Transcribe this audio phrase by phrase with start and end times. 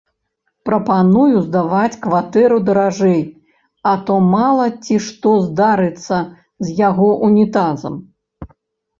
[0.67, 3.19] Прапаную здаваць кватэру даражэй,
[3.89, 6.17] а то мала ці што здарыцца
[6.69, 8.01] з яго ўнітазам!